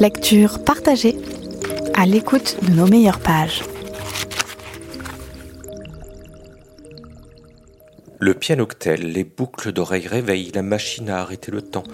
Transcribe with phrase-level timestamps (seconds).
[0.00, 1.14] Lecture partagée
[1.92, 3.62] à l'écoute de nos meilleures pages.
[8.18, 11.84] Le pianoctel, les boucles d'oreilles réveillent, la machine à arrêter le temps,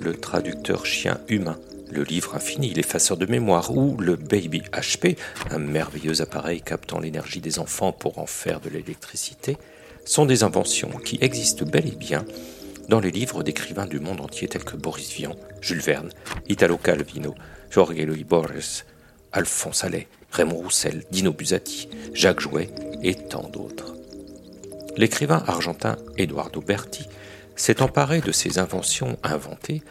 [0.00, 1.58] le traducteur chien humain,
[1.90, 5.18] le livre infini, l'effaceur de mémoire ou le Baby HP,
[5.50, 9.56] un merveilleux appareil captant l'énergie des enfants pour en faire de l'électricité,
[10.04, 12.24] sont des inventions qui existent bel et bien
[12.88, 16.10] dans les livres d'écrivains du monde entier tels que Boris Vian, Jules Verne,
[16.48, 17.34] Italo Calvino,
[17.70, 18.84] Jorge Luis Borges,
[19.32, 22.70] Alphonse Allais, Raymond Roussel, Dino Buzzati, Jacques Jouet
[23.02, 23.94] et tant d'autres.
[24.96, 27.06] L'écrivain argentin Eduardo Berti
[27.54, 29.82] s'est emparé de ces inventions inventées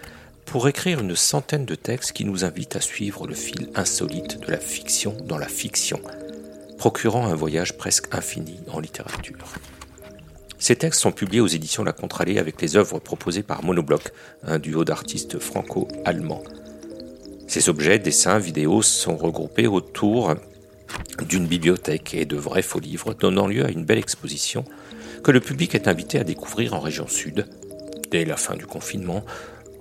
[0.46, 4.52] pour écrire une centaine de textes qui nous invitent à suivre le fil insolite de
[4.52, 6.00] la fiction dans la fiction,
[6.78, 9.54] procurant un voyage presque infini en littérature.
[10.58, 14.12] Ces textes sont publiés aux éditions La Contralée avec les œuvres proposées par Monobloc,
[14.44, 16.44] un duo d'artistes franco-allemands.
[17.48, 20.36] Ces objets, dessins, vidéos sont regroupés autour
[21.28, 24.66] d'une bibliothèque et de vrais faux livres, donnant lieu à une belle exposition
[25.24, 27.48] que le public est invité à découvrir en région sud,
[28.12, 29.24] dès la fin du confinement,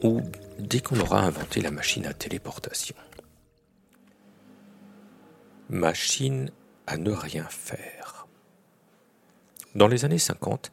[0.02, 0.20] ou
[0.58, 2.94] dès qu'on aura inventé la machine à téléportation.
[5.68, 6.50] Machine
[6.86, 8.26] à ne rien faire.
[9.74, 10.70] Dans les années 50,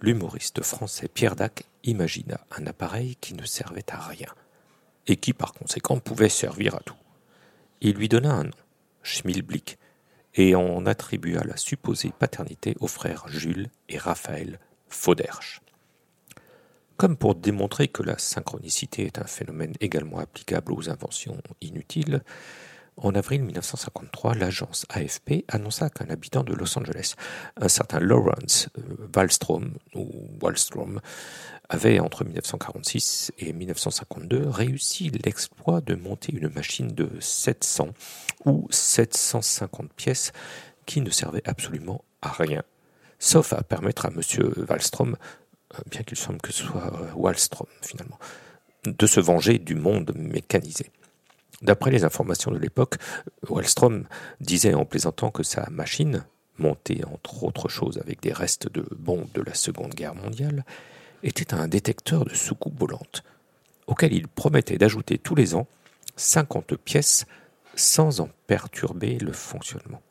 [0.00, 4.28] l'humoriste français Pierre Dac imagina un appareil qui ne servait à rien
[5.08, 6.94] et qui par conséquent pouvait servir à tout.
[7.80, 8.50] Il lui donna un nom,
[9.02, 9.76] Schmilblick,
[10.34, 15.60] et en attribua la supposée paternité aux frères Jules et Raphaël Fauderche.
[16.96, 22.22] Comme pour démontrer que la synchronicité est un phénomène également applicable aux inventions inutiles,
[22.98, 27.14] en avril 1953, l'agence AFP annonça qu'un habitant de Los Angeles,
[27.56, 30.10] un certain Lawrence euh, Wallstrom, ou
[30.42, 31.00] Wallstrom,
[31.68, 37.88] avait entre 1946 et 1952 réussi l'exploit de monter une machine de 700
[38.46, 40.32] ou 750 pièces
[40.86, 42.62] qui ne servait absolument à rien,
[43.18, 44.22] sauf à permettre à M.
[44.68, 45.16] Wallstrom
[45.74, 48.18] euh, bien qu'il semble que ce soit euh, Wallstrom finalement,
[48.84, 50.90] de se venger du monde mécanisé.
[51.62, 52.96] D'après les informations de l'époque,
[53.48, 54.04] Wallstrom
[54.40, 56.24] disait en plaisantant que sa machine,
[56.58, 60.64] montée entre autres choses avec des restes de bombes de la Seconde Guerre mondiale,
[61.22, 63.24] était un détecteur de soucoupes volantes,
[63.86, 65.66] auquel il promettait d'ajouter tous les ans
[66.16, 67.26] 50 pièces
[67.74, 70.02] sans en perturber le fonctionnement.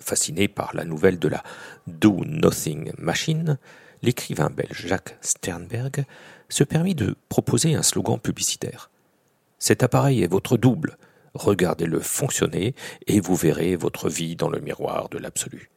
[0.00, 1.42] Fasciné par la nouvelle de la
[1.86, 3.58] Do Nothing Machine,
[4.02, 6.04] l'écrivain belge Jacques Sternberg
[6.48, 8.90] se permit de proposer un slogan publicitaire.
[9.58, 10.96] Cet appareil est votre double.
[11.34, 12.74] Regardez-le fonctionner
[13.06, 15.70] et vous verrez votre vie dans le miroir de l'absolu.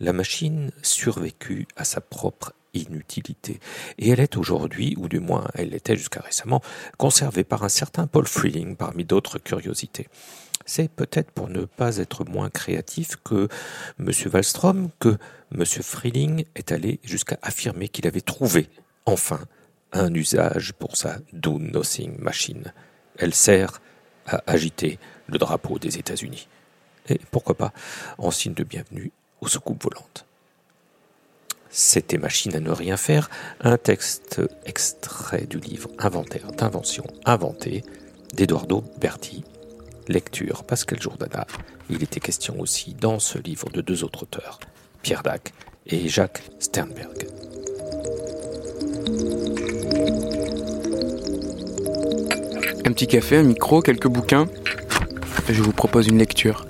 [0.00, 3.60] La machine survécut à sa propre inutilité,
[3.98, 6.60] et elle est aujourd'hui, ou du moins elle l'était jusqu'à récemment,
[6.98, 10.08] conservée par un certain Paul Freeling parmi d'autres curiosités
[10.66, 13.48] c'est peut-être pour ne pas être moins créatif que
[13.98, 14.10] M.
[14.32, 15.16] Wallstrom que
[15.54, 15.64] M.
[15.64, 18.68] Freeling est allé jusqu'à affirmer qu'il avait trouvé,
[19.06, 19.40] enfin,
[19.94, 22.72] un usage pour sa Do Nothing Machine.
[23.16, 23.80] Elle sert
[24.26, 26.48] à agiter le drapeau des États-Unis.
[27.08, 27.72] Et pourquoi pas
[28.18, 30.26] en signe de bienvenue aux soucoupes volantes.
[31.70, 37.82] C'était Machine à ne rien faire, un texte extrait du livre Inventaire d'invention inventée
[38.32, 39.44] d'Eduardo Berti,
[40.08, 41.46] lecture Pascal Jourdana.
[41.90, 44.60] Il était question aussi dans ce livre de deux autres auteurs,
[45.02, 45.52] Pierre Dac
[45.86, 47.33] et Jacques Sternberg.
[52.86, 54.46] Un petit café, un micro, quelques bouquins.
[55.48, 56.66] Je vous propose une lecture.